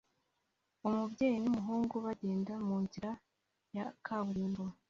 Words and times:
Umubyeyi 0.87 1.37
n'umuhungu 1.41 1.95
bagenda 2.05 2.53
munzira 2.67 3.11
ya 3.75 3.85
kaburimbo 4.05 4.63